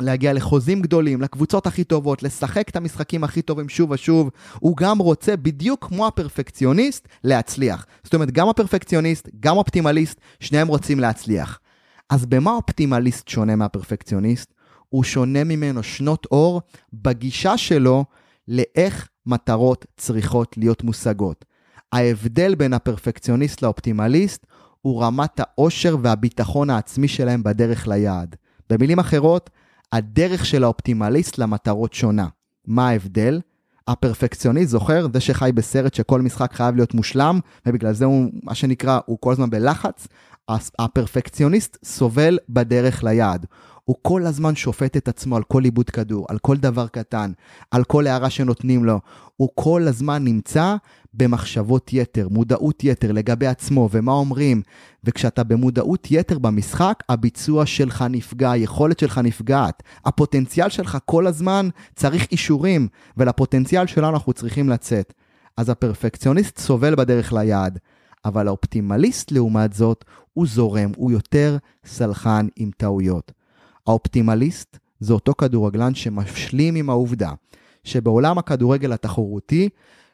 להגיע 0.00 0.32
לחוזים 0.32 0.82
גדולים, 0.82 1.22
לקבוצות 1.22 1.66
הכי 1.66 1.84
טובות, 1.84 2.22
לשחק 2.22 2.68
את 2.68 2.76
המשחקים 2.76 3.24
הכי 3.24 3.42
טובים 3.42 3.68
שוב 3.68 3.90
ושוב. 3.90 4.30
הוא 4.60 4.76
גם 4.76 4.98
רוצה, 4.98 5.36
בדיוק 5.36 5.86
כמו 5.88 6.06
הפרפקציוניסט, 6.06 7.08
להצליח. 7.24 7.86
זאת 8.04 8.14
אומרת, 8.14 8.30
גם 8.30 8.48
הפרפקציוניסט, 8.48 9.28
גם 9.40 9.54
האופטימליסט, 9.54 10.20
שניהם 10.40 10.68
רוצים 10.68 11.00
להצליח. 11.00 11.58
אז 12.10 12.26
במה 12.26 12.50
האופטימליסט 12.50 13.28
שונה 13.28 13.56
מהפרפקציוניסט? 13.56 14.55
הוא 14.88 15.04
שונה 15.04 15.44
ממנו 15.44 15.82
שנות 15.82 16.26
אור 16.30 16.62
בגישה 16.92 17.58
שלו 17.58 18.04
לאיך 18.48 19.08
מטרות 19.26 19.86
צריכות 19.96 20.56
להיות 20.56 20.84
מושגות. 20.84 21.44
ההבדל 21.92 22.54
בין 22.54 22.72
הפרפקציוניסט 22.72 23.62
לאופטימליסט 23.62 24.46
הוא 24.80 25.02
רמת 25.02 25.40
העושר 25.40 25.96
והביטחון 26.02 26.70
העצמי 26.70 27.08
שלהם 27.08 27.42
בדרך 27.42 27.88
ליעד. 27.88 28.36
במילים 28.70 28.98
אחרות, 28.98 29.50
הדרך 29.92 30.46
של 30.46 30.64
האופטימליסט 30.64 31.38
למטרות 31.38 31.94
שונה. 31.94 32.26
מה 32.66 32.88
ההבדל? 32.88 33.40
הפרפקציוניסט, 33.88 34.70
זוכר? 34.70 35.06
זה 35.12 35.20
שחי 35.20 35.50
בסרט 35.54 35.94
שכל 35.94 36.22
משחק 36.22 36.52
חייב 36.52 36.76
להיות 36.76 36.94
מושלם, 36.94 37.40
ובגלל 37.66 37.92
זה 37.92 38.04
הוא, 38.04 38.30
מה 38.42 38.54
שנקרא, 38.54 39.00
הוא 39.06 39.18
כל 39.20 39.32
הזמן 39.32 39.50
בלחץ. 39.50 40.08
הפרפקציוניסט 40.78 41.78
סובל 41.84 42.38
בדרך 42.48 43.04
ליעד. 43.04 43.46
הוא 43.86 43.96
כל 44.02 44.26
הזמן 44.26 44.56
שופט 44.56 44.96
את 44.96 45.08
עצמו 45.08 45.36
על 45.36 45.42
כל 45.42 45.64
עיבוד 45.64 45.90
כדור, 45.90 46.26
על 46.28 46.38
כל 46.38 46.56
דבר 46.56 46.86
קטן, 46.88 47.32
על 47.70 47.84
כל 47.84 48.06
הערה 48.06 48.30
שנותנים 48.30 48.84
לו. 48.84 49.00
הוא 49.36 49.48
כל 49.54 49.88
הזמן 49.88 50.24
נמצא 50.24 50.76
במחשבות 51.14 51.92
יתר, 51.92 52.28
מודעות 52.30 52.84
יתר 52.84 53.12
לגבי 53.12 53.46
עצמו 53.46 53.88
ומה 53.92 54.12
אומרים. 54.12 54.62
וכשאתה 55.04 55.44
במודעות 55.44 56.08
יתר 56.10 56.38
במשחק, 56.38 57.02
הביצוע 57.08 57.66
שלך 57.66 58.04
נפגע, 58.10 58.50
היכולת 58.50 58.98
שלך 58.98 59.18
נפגעת. 59.18 59.82
הפוטנציאל 60.04 60.68
שלך 60.68 60.98
כל 61.04 61.26
הזמן 61.26 61.68
צריך 61.94 62.26
אישורים, 62.32 62.88
ולפוטנציאל 63.16 63.86
שלנו 63.86 64.14
אנחנו 64.14 64.32
צריכים 64.32 64.68
לצאת. 64.68 65.12
אז 65.56 65.68
הפרפקציוניסט 65.68 66.58
סובל 66.58 66.94
בדרך 66.94 67.32
ליעד. 67.32 67.78
אבל 68.24 68.48
האופטימליסט 68.48 69.32
לעומת 69.32 69.72
זאת, 69.72 70.04
הוא 70.32 70.46
זורם, 70.46 70.90
הוא 70.96 71.12
יותר 71.12 71.56
סלחן 71.84 72.46
עם 72.56 72.70
טעויות. 72.76 73.35
האופטימליסט 73.86 74.78
זה 75.00 75.12
אותו 75.12 75.34
כדורגלן 75.38 75.94
שמשלים 75.94 76.74
עם 76.74 76.90
העובדה 76.90 77.30
שבעולם 77.84 78.38
הכדורגל 78.38 78.92
התחרותי, 78.92 79.68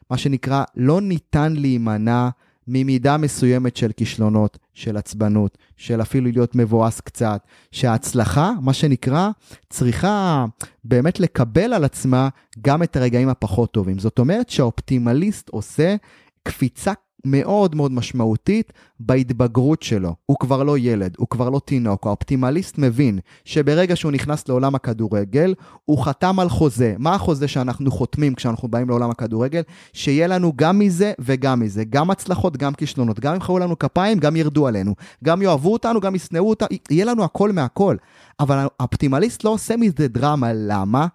מה 0.09 0.17
שנקרא, 0.17 0.63
לא 0.75 1.01
ניתן 1.01 1.53
להימנע 1.53 2.29
ממידה 2.67 3.17
מסוימת 3.17 3.77
של 3.77 3.91
כישלונות, 3.97 4.57
של 4.73 4.97
עצבנות, 4.97 5.57
של 5.77 6.01
אפילו 6.01 6.31
להיות 6.31 6.55
מבואס 6.55 7.01
קצת, 7.01 7.47
שההצלחה, 7.71 8.51
מה 8.61 8.73
שנקרא, 8.73 9.29
צריכה 9.69 10.45
באמת 10.83 11.19
לקבל 11.19 11.73
על 11.73 11.83
עצמה 11.83 12.29
גם 12.61 12.83
את 12.83 12.95
הרגעים 12.95 13.29
הפחות 13.29 13.71
טובים. 13.71 13.99
זאת 13.99 14.19
אומרת 14.19 14.49
שהאופטימליסט 14.49 15.49
עושה 15.49 15.95
קפיצה 16.43 16.93
מאוד 17.25 17.75
מאוד 17.75 17.91
משמעותית 17.91 18.73
בהתבגרות 18.99 19.83
שלו. 19.83 20.15
הוא 20.25 20.37
כבר 20.39 20.63
לא 20.63 20.77
ילד, 20.77 21.15
הוא 21.17 21.27
כבר 21.27 21.49
לא 21.49 21.61
תינוק. 21.65 22.07
האופטימליסט 22.07 22.77
מבין 22.77 23.19
שברגע 23.45 23.95
שהוא 23.95 24.11
נכנס 24.11 24.47
לעולם 24.49 24.75
הכדורגל, 24.75 25.53
הוא 25.85 26.03
חתם 26.05 26.39
על 26.39 26.49
חוזה. 26.49 26.95
מה 26.97 27.15
החוזה 27.15 27.47
שאנחנו 27.47 27.91
חותמים 27.91 28.35
כשאנחנו 28.35 28.67
באים 28.67 28.89
לעולם 28.89 29.09
הכדורגל? 29.09 29.61
שיהיה 29.93 30.27
לנו 30.27 30.53
גם 30.55 30.79
מזה 30.79 31.13
וגם 31.19 31.59
מזה. 31.59 31.83
גם 31.83 32.11
הצלחות, 32.11 32.57
גם 32.57 32.73
כישלונות. 32.73 33.19
גם 33.19 33.33
ימחאו 33.33 33.59
לנו 33.59 33.79
כפיים, 33.79 34.19
גם 34.19 34.35
ירדו 34.35 34.67
עלינו. 34.67 34.95
גם 35.23 35.41
יאהבו 35.41 35.73
אותנו, 35.73 35.99
גם 35.99 36.15
ישנאו 36.15 36.49
אותנו. 36.49 36.67
יהיה 36.89 37.05
לנו 37.05 37.23
הכל 37.23 37.51
מהכל. 37.51 37.95
אבל 38.39 38.67
האופטימליסט 38.79 39.43
לא 39.43 39.49
עושה 39.49 39.77
מזה 39.77 40.07
דרמה. 40.07 40.51
למה? 40.53 41.07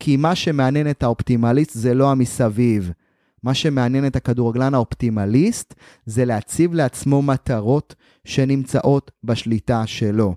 כי 0.00 0.16
מה 0.16 0.34
שמעניין 0.34 0.90
את 0.90 1.02
האופטימליסט 1.02 1.70
זה 1.74 1.94
לא 1.94 2.10
המסביב. 2.10 2.92
מה 3.42 3.54
שמעניין 3.54 4.06
את 4.06 4.16
הכדורגלן 4.16 4.74
האופטימליסט 4.74 5.74
זה 6.06 6.24
להציב 6.24 6.74
לעצמו 6.74 7.22
מטרות 7.22 7.94
שנמצאות 8.24 9.10
בשליטה 9.24 9.86
שלו. 9.86 10.34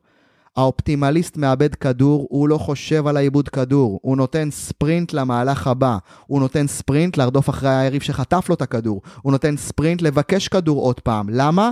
האופטימליסט 0.55 1.37
מאבד 1.37 1.75
כדור, 1.75 2.27
הוא 2.29 2.49
לא 2.49 2.57
חושב 2.57 3.07
על 3.07 3.17
העיבוד 3.17 3.49
כדור, 3.49 3.99
הוא 4.01 4.17
נותן 4.17 4.51
ספרינט 4.51 5.13
למהלך 5.13 5.67
הבא, 5.67 5.97
הוא 6.27 6.39
נותן 6.39 6.67
ספרינט 6.67 7.17
לרדוף 7.17 7.49
אחרי 7.49 7.69
היריב 7.69 8.01
שחטף 8.01 8.45
לו 8.49 8.55
את 8.55 8.61
הכדור, 8.61 9.01
הוא 9.21 9.31
נותן 9.31 9.57
ספרינט 9.57 10.01
לבקש 10.01 10.47
כדור 10.47 10.81
עוד 10.81 10.99
פעם. 10.99 11.27
למה? 11.29 11.71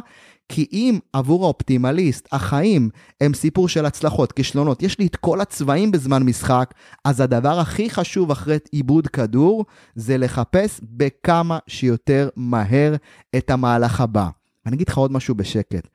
כי 0.54 0.68
אם 0.72 1.00
עבור 1.14 1.44
האופטימליסט 1.44 2.28
החיים 2.32 2.90
הם 3.22 3.34
סיפור 3.34 3.68
של 3.68 3.86
הצלחות, 3.86 4.32
כישלונות, 4.32 4.84
יש 4.84 5.00
לי 5.00 5.06
את 5.06 5.16
כל 5.16 5.42
הצבעים 5.42 5.92
בזמן 5.92 6.24
משחק, 6.24 6.74
אז 7.06 7.22
הדבר 7.22 7.60
הכי 7.60 7.90
חשוב 7.90 8.32
אחרי 8.32 8.58
עיבוד 8.72 9.08
כדור 9.08 9.66
זה 9.96 10.18
לחפש 10.18 10.80
בכמה 10.84 11.60
שיותר 11.68 12.30
מהר 12.36 12.96
את 13.36 13.50
המהלך 13.50 14.02
הבא. 14.02 14.28
אני 14.66 14.76
אגיד 14.76 14.90
לך 14.90 14.98
עוד 14.98 15.12
משהו 15.12 15.36
בשקט. 15.36 15.88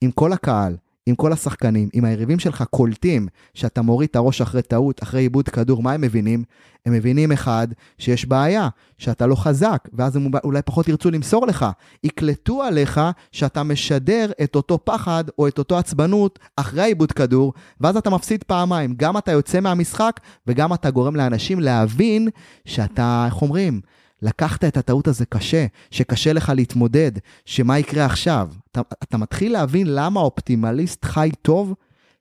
עם 0.00 0.10
כל 0.10 0.32
הקהל 0.32 0.76
אם 1.08 1.14
כל 1.14 1.32
השחקנים, 1.32 1.88
אם 1.94 2.04
היריבים 2.04 2.38
שלך 2.38 2.64
קולטים 2.70 3.28
שאתה 3.54 3.82
מוריד 3.82 4.08
את 4.10 4.16
הראש 4.16 4.40
אחרי 4.40 4.62
טעות, 4.62 5.02
אחרי 5.02 5.20
עיבוד 5.20 5.48
כדור, 5.48 5.82
מה 5.82 5.92
הם 5.92 6.00
מבינים? 6.00 6.44
הם 6.86 6.92
מבינים 6.92 7.32
אחד, 7.32 7.68
שיש 7.98 8.26
בעיה, 8.26 8.68
שאתה 8.98 9.26
לא 9.26 9.34
חזק, 9.34 9.88
ואז 9.92 10.16
הם 10.16 10.30
אולי 10.44 10.62
פחות 10.62 10.88
ירצו 10.88 11.10
למסור 11.10 11.46
לך. 11.46 11.66
יקלטו 12.04 12.62
עליך 12.62 13.00
שאתה 13.32 13.62
משדר 13.62 14.30
את 14.42 14.56
אותו 14.56 14.78
פחד 14.84 15.24
או 15.38 15.48
את 15.48 15.58
אותו 15.58 15.78
עצבנות 15.78 16.38
אחרי 16.56 16.82
העיבוד 16.82 17.12
כדור, 17.12 17.52
ואז 17.80 17.96
אתה 17.96 18.10
מפסיד 18.10 18.44
פעמיים. 18.44 18.94
גם 18.96 19.18
אתה 19.18 19.32
יוצא 19.32 19.60
מהמשחק, 19.60 20.20
וגם 20.46 20.74
אתה 20.74 20.90
גורם 20.90 21.16
לאנשים 21.16 21.60
להבין 21.60 22.28
שאתה, 22.64 23.24
איך 23.26 23.42
אומרים? 23.42 23.80
לקחת 24.24 24.64
את 24.64 24.76
הטעות 24.76 25.08
הזה 25.08 25.26
קשה, 25.26 25.66
שקשה 25.90 26.32
לך 26.32 26.52
להתמודד, 26.56 27.12
שמה 27.44 27.78
יקרה 27.78 28.04
עכשיו. 28.04 28.48
אתה, 28.72 28.80
אתה 29.02 29.18
מתחיל 29.18 29.52
להבין 29.52 29.86
למה 29.90 30.20
האופטימליסט 30.20 31.04
חי 31.04 31.30
טוב, 31.42 31.74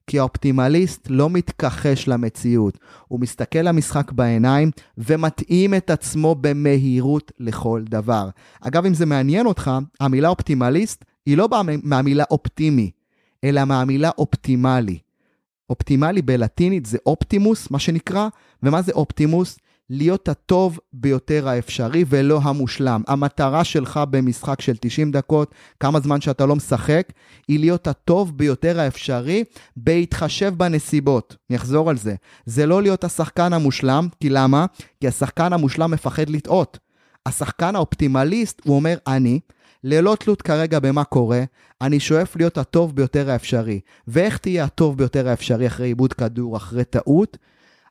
כי 0.07 0.19
האופטימליסט 0.19 1.07
לא 1.09 1.29
מתכחש 1.29 2.07
למציאות. 2.07 2.77
הוא 3.07 3.19
מסתכל 3.19 3.59
למשחק 3.59 4.11
בעיניים 4.11 4.71
ומתאים 4.97 5.73
את 5.73 5.89
עצמו 5.89 6.35
במהירות 6.41 7.31
לכל 7.39 7.81
דבר. 7.89 8.29
אגב, 8.61 8.85
אם 8.85 8.93
זה 8.93 9.05
מעניין 9.05 9.45
אותך, 9.45 9.71
המילה 9.99 10.29
אופטימליסט 10.29 11.05
היא 11.25 11.37
לא 11.37 11.47
באה 11.47 11.61
מהמילה 11.83 12.23
אופטימי, 12.31 12.91
אלא 13.43 13.65
מהמילה 13.65 14.09
אופטימלי. 14.17 14.99
אופטימלי 15.69 16.21
בלטינית 16.21 16.85
זה 16.85 16.97
אופטימוס, 17.05 17.71
מה 17.71 17.79
שנקרא, 17.79 18.27
ומה 18.63 18.81
זה 18.81 18.91
אופטימוס? 18.91 19.59
להיות 19.95 20.29
הטוב 20.29 20.79
ביותר 20.93 21.47
האפשרי 21.47 22.05
ולא 22.07 22.39
המושלם. 22.43 23.01
המטרה 23.07 23.63
שלך 23.63 23.99
במשחק 24.09 24.61
של 24.61 24.73
90 24.79 25.11
דקות, 25.11 25.55
כמה 25.79 25.99
זמן 25.99 26.21
שאתה 26.21 26.45
לא 26.45 26.55
משחק, 26.55 27.07
היא 27.47 27.59
להיות 27.59 27.87
הטוב 27.87 28.37
ביותר 28.37 28.79
האפשרי 28.79 29.43
בהתחשב 29.77 30.53
בנסיבות. 30.57 31.35
אני 31.49 31.57
אחזור 31.57 31.89
על 31.89 31.97
זה. 31.97 32.15
זה 32.45 32.65
לא 32.65 32.81
להיות 32.81 33.03
השחקן 33.03 33.53
המושלם, 33.53 34.07
כי 34.19 34.29
למה? 34.29 34.65
כי 35.01 35.07
השחקן 35.07 35.53
המושלם 35.53 35.91
מפחד 35.91 36.29
לטעות. 36.29 36.79
השחקן 37.25 37.75
האופטימליסט, 37.75 38.61
הוא 38.63 38.75
אומר, 38.75 38.97
אני, 39.07 39.39
ללא 39.83 40.17
תלות 40.19 40.41
כרגע 40.41 40.79
במה 40.79 41.03
קורה, 41.03 41.43
אני 41.81 41.99
שואף 41.99 42.35
להיות 42.35 42.57
הטוב 42.57 42.95
ביותר 42.95 43.29
האפשרי. 43.29 43.79
ואיך 44.07 44.37
תהיה 44.37 44.63
הטוב 44.63 44.97
ביותר 44.97 45.27
האפשרי 45.27 45.67
אחרי 45.67 45.87
עיבוד 45.87 46.13
כדור, 46.13 46.57
אחרי 46.57 46.83
טעות? 46.83 47.37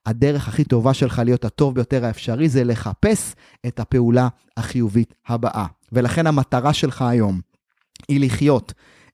הדרך 0.06 0.48
הכי 0.48 0.64
טובה 0.64 0.94
שלך 0.94 1.22
להיות 1.24 1.44
הטוב 1.44 1.74
ביותר 1.74 2.04
האפשרי 2.04 2.48
זה 2.48 2.64
לחפש 2.64 3.34
את 3.66 3.80
הפעולה 3.80 4.28
החיובית 4.56 5.14
הבאה. 5.28 5.66
ולכן 5.92 6.26
המטרה 6.26 6.72
שלך 6.72 7.02
היום 7.02 7.40
היא 8.08 8.20
לחיות 8.20 8.72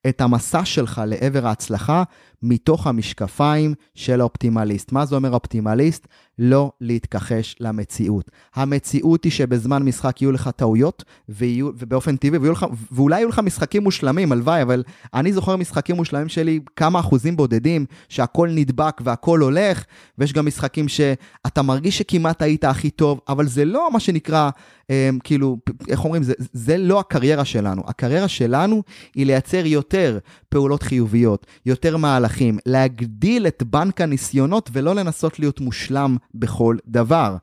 את 0.08 0.20
המסע 0.20 0.64
שלך 0.64 1.02
לעבר 1.06 1.46
ההצלחה 1.46 2.02
מתוך 2.42 2.86
המשקפיים 2.86 3.74
של 3.94 4.20
האופטימליסט. 4.20 4.92
מה 4.92 5.06
זה 5.06 5.16
אומר 5.16 5.32
אופטימליסט? 5.32 6.06
לא 6.38 6.72
להתכחש 6.80 7.56
למציאות. 7.60 8.30
המציאות 8.54 9.24
היא 9.24 9.32
שבזמן 9.32 9.82
משחק 9.82 10.22
יהיו 10.22 10.32
לך 10.32 10.50
טעויות, 10.56 11.04
ויהיו, 11.28 11.70
ובאופן 11.78 12.16
טבעי, 12.16 12.38
ויהיו 12.38 12.52
לך, 12.52 12.66
ואולי 12.92 13.16
יהיו 13.16 13.28
לך 13.28 13.38
משחקים 13.38 13.82
מושלמים, 13.82 14.32
הלוואי, 14.32 14.62
אבל 14.62 14.82
אני 15.14 15.32
זוכר 15.32 15.56
משחקים 15.56 15.96
מושלמים 15.96 16.28
שלי, 16.28 16.60
כמה 16.76 17.00
אחוזים 17.00 17.36
בודדים, 17.36 17.86
שהכל 18.08 18.48
נדבק 18.54 19.00
והכל 19.04 19.40
הולך, 19.40 19.84
ויש 20.18 20.32
גם 20.32 20.46
משחקים 20.46 20.88
שאתה 20.88 21.62
מרגיש 21.62 21.98
שכמעט 21.98 22.42
היית 22.42 22.64
הכי 22.64 22.90
טוב, 22.90 23.20
אבל 23.28 23.46
זה 23.46 23.64
לא 23.64 23.88
מה 23.92 24.00
שנקרא, 24.00 24.50
אה, 24.90 25.10
כאילו, 25.24 25.58
איך 25.88 26.04
אומרים, 26.04 26.22
זה, 26.22 26.32
זה 26.52 26.78
לא 26.78 27.00
הקריירה 27.00 27.44
שלנו. 27.44 27.82
הקריירה 27.86 28.28
שלנו 28.28 28.82
היא 29.14 29.26
לייצר 29.26 29.66
יותר 29.66 30.18
פעולות 30.48 30.82
חיוביות, 30.82 31.46
יותר 31.66 31.96
מהלכים, 31.96 32.27
להגדיל 32.66 33.46
את 33.46 33.62
בנק 33.62 34.00
הניסיונות 34.00 34.70
ולא 34.72 34.94
לנסות 34.94 35.38
להיות 35.38 35.60
מושלם 35.60 36.16
בכל 36.34 36.76
דבר. 36.86 37.36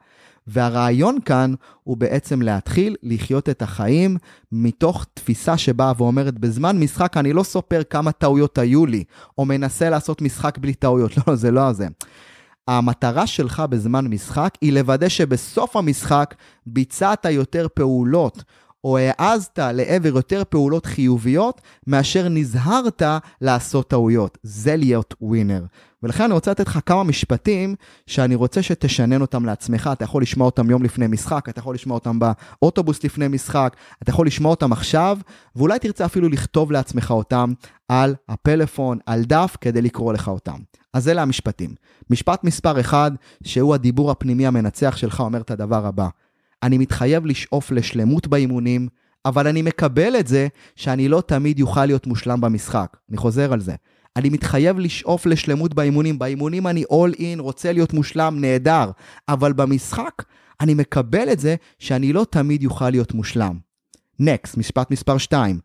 והרעיון 0.48 1.18
כאן 1.26 1.54
הוא 1.84 1.98
בעצם 1.98 2.42
להתחיל 2.42 2.96
לחיות 3.04 3.50
את 3.50 3.62
החיים 3.62 4.18
מתוך 4.52 5.06
תפיסה 5.14 5.58
שבאה 5.58 5.94
ואומרת, 5.98 6.40
בזמן 6.40 6.80
משחק 6.80 7.18
אני 7.18 7.34
לא 7.34 7.44
סופר 7.44 7.82
כמה 7.90 8.12
טעויות 8.12 8.58
היו 8.58 8.86
לי, 8.86 9.04
או 9.38 9.46
מנסה 9.46 9.90
לעשות 9.90 10.22
משחק 10.22 10.58
בלי 10.58 10.74
טעויות. 10.74 11.12
לא, 11.28 11.36
זה 11.36 11.52
לא 11.52 11.74
זה. 11.74 11.88
המטרה 12.68 13.28
שלך 13.28 13.64
בזמן 13.70 14.08
משחק 14.08 14.54
היא 14.62 14.74
לוודא 14.74 15.10
שבסוף 15.10 15.76
המשחק 15.76 16.36
ביצעת 16.66 17.26
יותר 17.26 17.68
פעולות, 17.74 18.44
או 18.86 18.98
העזת 18.98 19.60
לעבר 19.60 20.16
יותר 20.16 20.44
פעולות 20.50 20.86
חיוביות, 20.86 21.62
מאשר 21.88 22.30
נזהרת 22.30 23.02
לעשות 23.42 23.90
טעויות. 23.90 24.38
זה 24.44 24.76
להיות 24.76 25.14
ווינר. 25.22 25.64
ולכן 26.04 26.24
אני 26.24 26.34
רוצה 26.34 26.52
לתת 26.52 26.68
לך 26.68 26.80
כמה 26.86 27.04
משפטים 27.04 27.76
שאני 28.08 28.36
רוצה 28.36 28.62
שתשנן 28.62 29.22
אותם 29.22 29.46
לעצמך. 29.46 29.90
אתה 29.94 30.04
יכול 30.04 30.22
לשמוע 30.22 30.46
אותם 30.46 30.70
יום 30.70 30.84
לפני 30.84 31.08
משחק, 31.08 31.50
אתה 31.50 31.60
יכול 31.60 31.76
לשמוע 31.76 31.96
אותם 31.96 32.20
באוטובוס 32.20 33.04
לפני 33.04 33.28
משחק, 33.28 33.76
אתה 34.04 34.10
יכול 34.10 34.28
לשמוע 34.28 34.52
אותם 34.52 34.72
עכשיו, 34.72 35.18
ואולי 35.56 35.80
תרצה 35.80 36.06
אפילו 36.06 36.30
לכתוב 36.30 36.72
לעצמך 36.72 37.12
אותם 37.12 37.54
על 37.90 38.16
הפלאפון, 38.30 38.98
על 39.06 39.24
דף, 39.24 39.58
כדי 39.62 39.82
לקרוא 39.82 40.14
לך 40.14 40.28
אותם. 40.28 40.58
אז 40.94 41.10
אלה 41.10 41.22
המשפטים. 41.22 41.76
משפט 42.10 42.44
מספר 42.44 42.80
אחד, 42.80 43.12
שהוא 43.44 43.74
הדיבור 43.74 44.12
הפנימי 44.12 44.48
המנצח 44.48 44.98
שלך, 44.98 45.20
אומר 45.20 45.42
את 45.42 45.52
הדבר 45.52 45.86
הבא: 45.86 46.08
אני 46.66 46.78
מתחייב 46.78 47.26
לשאוף 47.26 47.72
לשלמות 47.72 48.28
באימונים, 48.28 48.88
אבל 49.26 49.48
אני 49.48 49.62
מקבל 49.62 50.16
את 50.20 50.28
זה 50.28 50.48
שאני 50.76 51.08
לא 51.08 51.24
תמיד 51.28 51.60
יוכל 51.60 51.86
להיות 51.86 52.08
מושלם 52.08 52.42
במשחק. 52.42 52.98
אני 53.10 53.18
חוזר 53.18 53.54
על 53.54 53.62
זה. 53.62 53.76
אני 54.16 54.30
מתחייב 54.30 54.80
לשאוף 54.80 55.26
לשלמות 55.26 55.74
באימונים. 55.74 56.20
באימונים 56.20 56.68
אני 56.68 56.84
all 56.84 57.16
in, 57.16 57.40
רוצה 57.40 57.74
להיות 57.74 57.94
מושלם, 57.94 58.38
נהדר. 58.42 58.92
אבל 59.30 59.54
במשחק 59.54 60.24
אני 60.62 60.74
מקבל 60.74 61.32
את 61.32 61.40
זה 61.40 61.56
שאני 61.80 62.14
לא 62.14 62.26
תמיד 62.30 62.64
יוכל 62.64 62.90
להיות 62.90 63.14
מושלם. 63.14 63.58
נקסט, 64.20 64.58
משפט 64.58 64.92
מספר 64.92 65.18
2. 65.18 65.60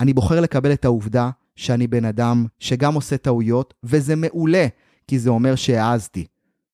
אני 0.00 0.12
בוחר 0.12 0.40
לקבל 0.40 0.72
את 0.72 0.84
העובדה 0.84 1.30
שאני 1.56 1.86
בן 1.86 2.04
אדם 2.04 2.46
שגם 2.58 2.94
עושה 2.94 3.16
טעויות, 3.16 3.74
וזה 3.84 4.16
מעולה, 4.16 4.66
כי 5.06 5.18
זה 5.18 5.30
אומר 5.30 5.54
שהעזתי. 5.54 6.26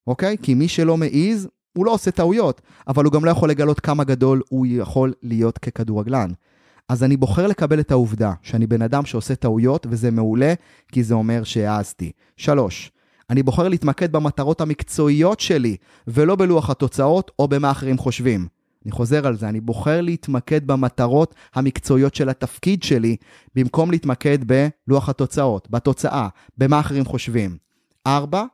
אוקיי? 0.06 0.36
כי 0.42 0.54
מי 0.54 0.68
שלא 0.68 0.96
מעז, 0.96 1.48
הוא 1.78 1.86
לא 1.86 1.90
עושה 1.90 2.10
טעויות, 2.10 2.60
אבל 2.88 3.04
הוא 3.04 3.12
גם 3.12 3.24
לא 3.24 3.30
יכול 3.30 3.50
לגלות 3.50 3.80
כמה 3.80 4.04
גדול 4.04 4.42
הוא 4.48 4.66
יכול 4.70 5.12
להיות 5.22 5.58
ככדורגלן. 5.58 6.30
אז 6.88 7.04
אני 7.04 7.16
בוחר 7.16 7.46
לקבל 7.46 7.80
את 7.80 7.90
העובדה 7.90 8.32
שאני 8.42 8.66
בן 8.66 8.82
אדם 8.82 9.04
שעושה 9.04 9.34
טעויות, 9.34 9.86
וזה 9.90 10.10
מעולה, 10.10 10.54
כי 10.92 11.02
זה 11.02 11.14
אומר 11.14 11.44
שהעזתי. 11.44 12.12
שלוש, 12.36 12.90
אני 13.30 13.42
בוחר 13.42 13.68
להתמקד 13.68 14.12
במטרות 14.12 14.60
המקצועיות 14.60 15.40
שלי, 15.40 15.76
ולא 16.08 16.36
בלוח 16.36 16.70
התוצאות 16.70 17.30
או 17.38 17.48
במה 17.48 17.70
אחרים 17.70 17.98
חושבים. 17.98 18.46
אני 18.84 18.92
חוזר 18.92 19.26
על 19.26 19.36
זה, 19.36 19.48
אני 19.48 19.60
בוחר 19.60 20.00
להתמקד 20.00 20.66
במטרות 20.66 21.34
המקצועיות 21.54 22.14
של 22.14 22.28
התפקיד 22.28 22.82
שלי, 22.82 23.16
במקום 23.54 23.90
להתמקד 23.90 24.38
בלוח 24.86 25.08
התוצאות, 25.08 25.70
בתוצאה, 25.70 26.28
במה 26.58 26.80
אחרים 26.80 27.04
חושבים. 27.04 27.56
ארבע, 28.06 28.44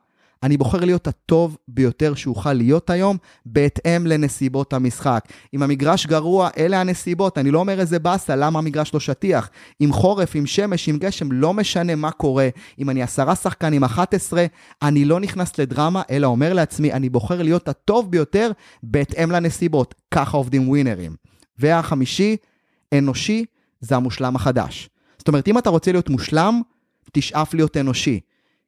אני 0.45 0.57
בוחר 0.57 0.85
להיות 0.85 1.07
הטוב 1.07 1.57
ביותר 1.67 2.15
שאוכל 2.15 2.53
להיות 2.53 2.89
היום, 2.89 3.17
בהתאם 3.45 4.07
לנסיבות 4.07 4.73
המשחק. 4.73 5.25
אם 5.53 5.63
המגרש 5.63 6.05
גרוע, 6.05 6.49
אלה 6.57 6.81
הנסיבות. 6.81 7.37
אני 7.37 7.51
לא 7.51 7.59
אומר 7.59 7.79
איזה 7.79 7.99
באסה, 7.99 8.35
למה 8.35 8.59
המגרש 8.59 8.93
לא 8.93 8.99
שטיח. 8.99 9.49
עם 9.79 9.91
חורף, 9.91 10.35
עם 10.35 10.45
שמש, 10.45 10.89
עם 10.89 10.97
גשם, 10.97 11.31
לא 11.31 11.53
משנה 11.53 11.95
מה 11.95 12.11
קורה. 12.11 12.49
אם 12.79 12.89
אני 12.89 13.03
עשרה 13.03 13.35
שחקנים, 13.35 13.83
11, 13.83 14.45
אני 14.81 15.05
לא 15.05 15.19
נכנס 15.19 15.59
לדרמה, 15.59 16.01
אלא 16.09 16.27
אומר 16.27 16.53
לעצמי, 16.53 16.93
אני 16.93 17.09
בוחר 17.09 17.41
להיות 17.41 17.67
הטוב 17.67 18.11
ביותר 18.11 18.51
בהתאם 18.83 19.31
לנסיבות. 19.31 19.95
ככה 20.11 20.37
עובדים 20.37 20.69
ווינרים. 20.69 21.15
והחמישי, 21.59 22.37
אנושי, 22.93 23.45
זה 23.79 23.95
המושלם 23.95 24.35
החדש. 24.35 24.89
זאת 25.17 25.27
אומרת, 25.27 25.47
אם 25.47 25.57
אתה 25.57 25.69
רוצה 25.69 25.91
להיות 25.91 26.09
מושלם, 26.09 26.61
תשאף 27.13 27.53
להיות 27.53 27.77
אנושי. 27.77 28.19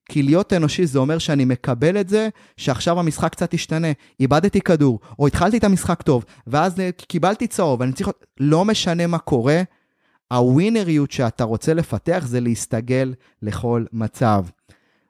כי 0.10 0.24
להיות 0.24 0.54
אנושי 0.54 0.86
זה 0.86 1.00
אומר 1.00 1.18
שאני 1.18 1.46
מקבל 1.46 2.00
את 2.00 2.10
זה 2.10 2.30
שעכשיו 2.58 3.00
המשחק 3.00 3.32
קצת 3.32 3.54
השתנה, 3.54 3.88
איבדתי 4.20 4.62
כדור, 4.62 5.00
או 5.20 5.28
התחלתי 5.28 5.58
את 5.58 5.64
המשחק 5.64 6.02
טוב, 6.02 6.26
ואז 6.48 6.76
קיבלתי 6.98 7.48
צהוב, 7.48 7.82
אני 7.82 7.94
צריך... 7.94 8.10
לא 8.40 8.66
משנה 8.66 9.08
מה 9.08 9.18
קורה, 9.18 9.62
הווינריות 10.32 11.12
שאתה 11.12 11.44
רוצה 11.44 11.74
לפתח 11.74 12.24
זה 12.28 12.40
להסתגל 12.40 13.14
לכל 13.42 13.86
מצב. 13.94 14.46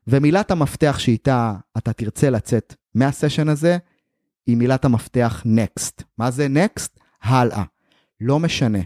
ומילת 0.07 0.51
המפתח 0.51 0.95
שאיתה 0.99 1.53
אתה 1.77 1.93
תרצה 1.93 2.29
לצאת 2.29 2.75
מהסשן 2.95 3.49
הזה, 3.49 3.77
היא 4.47 4.57
מילת 4.57 4.85
המפתח 4.85 5.43
Next. 5.45 6.03
מה 6.17 6.31
זה 6.31 6.47
Next? 6.47 6.99
הלאה. 7.21 7.63
לא 8.21 8.39
משנה 8.39 8.79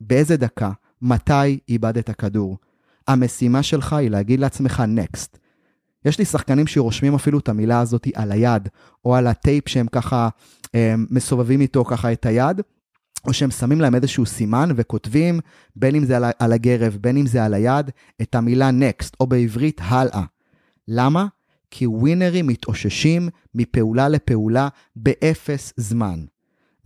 באיזה 0.00 0.36
דקה, 0.36 0.70
מתי 1.02 1.58
איבדת 1.68 2.10
כדור. 2.10 2.58
המשימה 3.08 3.62
שלך 3.62 3.92
היא 3.92 4.10
להגיד 4.10 4.40
לעצמך 4.40 4.82
Next. 4.96 5.43
יש 6.04 6.18
לי 6.18 6.24
שחקנים 6.24 6.66
שרושמים 6.66 7.14
אפילו 7.14 7.38
את 7.38 7.48
המילה 7.48 7.80
הזאת 7.80 8.08
על 8.14 8.32
היד, 8.32 8.68
או 9.04 9.14
על 9.14 9.26
הטייפ 9.26 9.68
שהם 9.68 9.86
ככה 9.86 10.28
הם, 10.74 11.06
מסובבים 11.10 11.60
איתו 11.60 11.84
ככה 11.84 12.12
את 12.12 12.26
היד, 12.26 12.60
או 13.26 13.32
שהם 13.32 13.50
שמים 13.50 13.80
להם 13.80 13.94
איזשהו 13.94 14.26
סימן 14.26 14.68
וכותבים, 14.76 15.40
בין 15.76 15.94
אם 15.94 16.04
זה 16.04 16.16
על, 16.16 16.24
על 16.38 16.52
הגרב, 16.52 16.98
בין 17.00 17.16
אם 17.16 17.26
זה 17.26 17.44
על 17.44 17.54
היד, 17.54 17.90
את 18.22 18.34
המילה 18.34 18.70
next, 18.70 19.10
או 19.20 19.26
בעברית 19.26 19.80
הלאה. 19.84 20.22
למה? 20.88 21.26
כי 21.70 21.86
ווינרים 21.86 22.46
מתאוששים 22.46 23.28
מפעולה 23.54 24.08
לפעולה 24.08 24.68
באפס 24.96 25.72
זמן. 25.76 26.24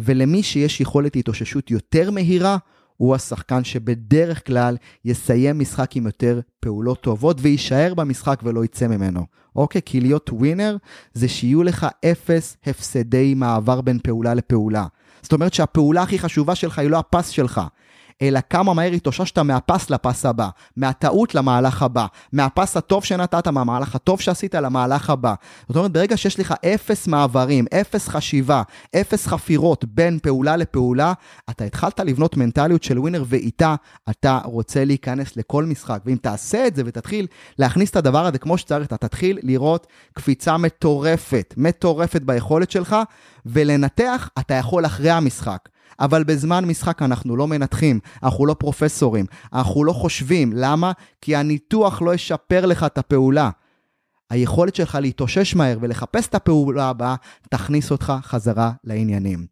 ולמי 0.01 0.43
שיש 0.43 0.81
יכולת 0.81 1.17
התאוששות 1.17 1.71
יותר 1.71 2.11
מהירה, 2.11 2.57
הוא 2.99 3.15
השחקן 3.15 3.65
שבדרך 3.65 4.47
כלל 4.47 4.77
יסיים 5.05 5.59
משחק 5.59 5.97
עם 5.97 6.07
יותר 6.07 6.41
פעולות 6.61 7.01
טובות 7.01 7.37
ויישאר 7.41 7.95
במשחק 7.95 8.41
ולא 8.43 8.65
יצא 8.65 8.87
ממנו. 8.87 9.27
אוקיי? 9.57 9.81
כי 9.85 10.01
להיות 10.01 10.31
ווינר 10.33 10.77
זה 11.15 11.29
שיהיו 11.29 11.63
לך 11.63 11.87
אפס 12.05 12.57
הפסדי 12.67 13.35
מעבר 13.35 13.81
בין 13.81 13.99
פעולה 14.03 14.35
לפעולה. 14.35 14.87
זאת 15.23 15.33
אומרת 15.33 15.55
שהפעולה 15.55 16.03
הכי 16.03 16.19
חשובה 16.19 16.55
שלך 16.55 16.79
היא 16.79 16.91
לא 16.91 16.99
הפס 16.99 17.29
שלך, 17.29 17.61
אלא 18.23 18.41
כמה 18.51 18.75
מהר 18.75 18.93
התאוששת 18.93 19.39
מהפס 19.39 19.91
לפס 19.91 20.27
הבא, 20.27 20.49
מהטעות 20.77 21.35
למהלך 21.35 21.83
הבא, 21.83 22.07
מהפס 22.33 22.77
הטוב 22.77 23.05
שנתת, 23.05 23.49
מהמהלך 23.49 23.95
הטוב 23.95 24.21
שעשית 24.21 24.55
למהלך 24.55 25.11
הבא. 25.11 25.35
זאת 25.69 25.77
אומרת, 25.77 25.93
ברגע 25.93 26.17
שיש 26.17 26.41
לך 26.41 26.55
אפס 26.75 27.07
מעברים, 27.07 27.65
אפס 27.81 28.09
חשיבה, 28.09 28.63
אפס 28.97 29.27
חפירות 29.27 29.85
בין 29.85 30.19
פעולה 30.23 30.57
לפעולה, 30.57 31.13
אתה 31.51 31.65
התחלת 31.65 32.01
לבנות 32.01 32.37
מנטליות 32.37 32.83
של 32.83 32.99
ווינר 32.99 33.25
ואיתה 33.27 33.75
אתה 34.11 34.39
רוצה 34.45 34.85
להיכנס 34.85 35.37
לכל 35.37 35.65
משחק. 35.65 36.01
ואם 36.07 36.17
תעשה 36.17 36.67
את 36.67 36.77
זה 36.77 36.83
ותתחיל 36.87 37.27
להכניס 37.59 37.91
את 37.91 37.97
הדבר 37.97 38.27
הזה 38.27 38.39
כמו 38.39 38.59
שצריך, 38.59 38.87
אתה 38.87 38.97
תתחיל 38.97 39.39
לראות 39.43 39.87
קפיצה 40.13 40.57
מטורפת, 40.57 41.55
מטורפת 41.57 42.23
ביכולת 42.23 42.71
שלך, 42.71 42.97
ולנתח 43.47 44.31
אתה 44.39 44.55
יכול 44.55 44.87
אחרי 44.87 45.11
המשחק. 45.11 45.69
אבל 46.01 46.25
בזמן 46.25 46.65
משחק 46.65 47.03
אנחנו 47.03 47.37
לא 47.37 47.47
מנתחים, 47.47 48.01
אנחנו 48.23 48.47
לא 48.47 48.55
פרופסורים, 48.55 49.27
אנחנו 49.53 49.85
לא 49.85 49.93
חושבים. 49.93 50.53
למה? 50.55 50.93
כי 51.21 51.37
הניתוח 51.37 52.03
לא 52.03 52.15
ישפר 52.15 52.67
לך 52.67 52.85
את 52.85 52.99
הפעולה. 52.99 53.51
היכולת 54.31 54.75
שלך 54.75 54.99
להתאושש 55.01 55.55
מהר 55.55 55.79
ולחפש 55.81 56.27
את 56.27 56.35
הפעולה 56.35 56.89
הבאה, 56.89 57.15
תכניס 57.51 57.91
אותך 57.91 58.13
חזרה 58.23 58.73
לעניינים. 58.85 59.47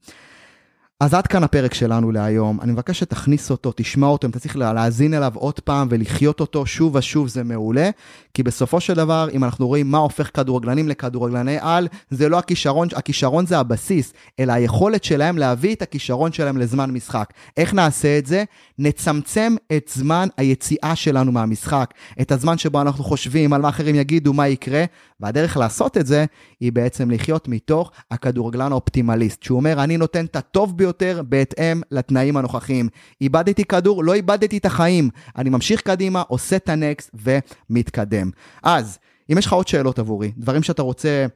אז 1.01 1.15
עד 1.15 1.27
כאן 1.27 1.45
הפרק 1.45 1.75
שלנו 1.75 2.13
להיום. 2.13 2.61
אני 2.61 2.73
מבקש 2.73 2.99
שתכניס 2.99 3.51
אותו, 3.51 3.73
תשמע 3.77 4.07
אותו, 4.07 4.27
אם 4.27 4.31
אתה 4.31 4.39
צריך 4.39 4.57
להאזין 4.57 5.15
אליו 5.15 5.33
עוד 5.35 5.61
פעם 5.61 5.89
ולחיות 5.91 6.41
אותו 6.41 6.67
שוב 6.67 6.95
ושוב, 6.95 7.29
זה 7.29 7.45
מעולה. 7.45 7.91
כי 8.35 8.43
בסופו 8.43 8.81
של 8.81 8.95
דבר, 8.95 9.29
אם 9.33 9.45
אנחנו 9.45 9.67
רואים 9.67 9.91
מה 9.91 9.99
הופך 9.99 10.31
כדורגלנים 10.35 10.89
לכדורגלני 10.89 11.59
על, 11.61 11.89
זה 12.11 12.29
לא 12.29 12.39
הכישרון, 12.39 12.89
הכישרון 12.95 13.47
זה 13.47 13.59
הבסיס, 13.59 14.13
אלא 14.41 14.53
היכולת 14.53 15.05
שלהם 15.05 15.39
להביא 15.39 15.75
את 15.75 15.83
הכישרון 15.83 16.33
שלהם 16.33 16.57
לזמן 16.57 16.91
משחק. 16.91 17.31
איך 17.57 17.75
נעשה 17.75 18.19
את 18.19 18.27
זה? 18.27 18.45
נצמצם 18.79 19.55
את 19.77 19.91
זמן 19.95 20.29
היציאה 20.37 20.97
שלנו 20.97 21.33
מהמשחק, 21.33 21.95
את 22.21 22.33
הזמן 22.33 22.59
שבו 22.59 22.81
אנחנו 22.81 23.05
חושבים 23.05 23.53
על 23.53 23.63
מה 23.63 23.69
אחרים 23.69 23.95
יגידו, 23.95 24.33
מה 24.33 24.49
יקרה, 24.49 24.85
והדרך 25.21 25.57
לעשות 25.57 25.97
את 25.97 26.07
זה 26.07 26.25
היא 26.61 26.73
בעצם 26.73 27.11
לחיות 27.11 27.49
מתוך 27.49 27.91
הכדורגלן 28.11 28.73
האופטימליסט, 28.73 29.43
שהוא 29.43 29.57
אומר, 29.57 29.85
אני 29.85 29.97
נותן 29.97 30.25
את 30.25 30.37
הטוב 30.37 30.79
ביותר 30.79 31.23
בהתאם 31.29 31.81
לתנאים 31.91 32.37
הנוכחיים. 32.37 32.89
איבדתי 33.21 33.65
כדור, 33.65 34.05
לא 34.05 34.15
איבדתי 34.15 34.59
את 34.59 34.67
החיים. 34.67 35.11
אני 35.37 35.51
ממשיך 35.51 35.81
קדימה, 35.81 36.23
עושה 36.29 36.57
את 36.57 36.69
הנקסט 36.69 37.11
ומתקדם. 37.15 38.31
אז, 38.63 38.99
אם 39.33 39.39
יש 39.39 39.47
לך 39.47 39.53
עוד 39.53 39.69
שאלות 39.69 39.99
עבורי, 39.99 40.33
דברים 40.37 40.63
שאתה 40.63 40.83
רוצה... 40.83 41.27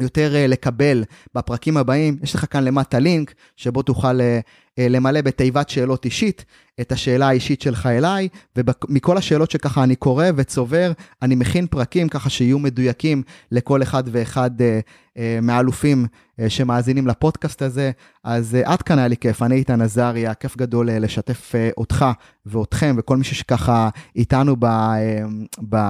יותר 0.00 0.32
uh, 0.34 0.48
לקבל 0.50 1.04
בפרקים 1.34 1.76
הבאים, 1.76 2.18
יש 2.22 2.34
לך 2.34 2.46
כאן 2.50 2.64
למטה 2.64 2.98
לינק 2.98 3.34
שבו 3.56 3.82
תוכל 3.82 4.20
uh, 4.20 4.71
למלא 4.78 5.20
בתיבת 5.20 5.68
שאלות 5.68 6.04
אישית 6.04 6.44
את 6.80 6.92
השאלה 6.92 7.28
האישית 7.28 7.62
שלך 7.62 7.86
אליי, 7.86 8.28
ומכל 8.56 9.16
השאלות 9.16 9.50
שככה 9.50 9.84
אני 9.84 9.96
קורא 9.96 10.26
וצובר, 10.36 10.92
אני 11.22 11.34
מכין 11.34 11.66
פרקים 11.66 12.08
ככה 12.08 12.30
שיהיו 12.30 12.58
מדויקים 12.58 13.22
לכל 13.50 13.82
אחד 13.82 14.04
ואחד 14.06 14.50
uh, 14.60 14.62
uh, 14.62 15.20
מהאלופים 15.42 16.06
שמאזינים 16.48 17.06
לפודקאסט 17.06 17.62
הזה. 17.62 17.90
אז 18.24 18.56
עד 18.64 18.82
כאן 18.82 18.98
היה 18.98 19.08
לי 19.08 19.16
כיף, 19.16 19.42
אני 19.42 19.54
איתן 19.54 19.80
עזריה, 19.80 20.34
כיף 20.34 20.56
גדול 20.56 20.90
לשתף 20.90 21.52
אותך 21.76 22.04
ואותכם 22.46 22.94
וכל 22.98 23.16
מי 23.16 23.24
שככה 23.24 23.88
איתנו 24.16 24.56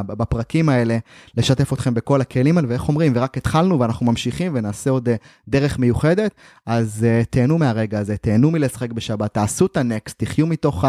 בפרקים 0.07 0.68
האלה, 0.68 0.99
לשתף 1.37 1.73
אתכם 1.73 1.95
בכל 1.95 2.21
הכלים 2.21 2.57
האלה, 2.57 2.68
ואיך 2.68 2.88
אומרים, 2.88 3.12
ורק 3.16 3.37
התחלנו 3.37 3.81
ואנחנו 3.81 4.07
ממשיכים 4.07 4.53
ונעשה 4.55 4.90
עוד 4.90 5.09
דרך 5.49 5.79
מיוחדת, 5.79 6.35
אז 6.66 7.07
תהנו 7.31 7.59
מהרגע 7.59 7.99
הזה, 7.99 8.16
תהנו 8.16 8.51
מלשחק 8.72 8.92
בשבת, 8.92 9.35
תעשו 9.35 9.66
את 9.66 9.76
הנקסט, 9.76 10.18
תחיו 10.18 10.46
מתוך 10.46 10.85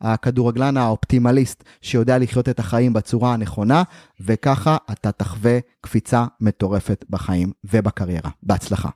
הכדורגלן 0.00 0.76
האופטימליסט 0.76 1.64
שיודע 1.82 2.18
לחיות 2.18 2.48
את 2.48 2.58
החיים 2.58 2.92
בצורה 2.92 3.32
הנכונה, 3.34 3.82
וככה 4.20 4.76
אתה 4.92 5.12
תחווה 5.12 5.58
קפיצה 5.80 6.24
מטורפת 6.40 7.04
בחיים 7.10 7.52
ובקריירה. 7.64 8.30
בהצלחה. 8.42 8.88